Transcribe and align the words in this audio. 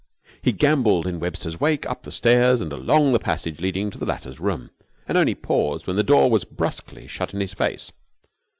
He 0.41 0.51
gambolled 0.51 1.05
in 1.05 1.19
Webster's 1.19 1.59
wake 1.59 1.85
up 1.87 2.01
the 2.01 2.11
stairs 2.11 2.59
and 2.59 2.73
along 2.73 3.11
the 3.13 3.19
passage 3.19 3.61
leading 3.61 3.91
to 3.91 3.99
the 3.99 4.05
latter's 4.07 4.39
room, 4.39 4.71
and 5.07 5.15
only 5.15 5.35
paused 5.35 5.85
when 5.85 5.95
the 5.95 6.01
door 6.01 6.27
was 6.27 6.43
brusquely 6.43 7.05
shut 7.07 7.35
in 7.35 7.39
his 7.39 7.53
face. 7.53 7.91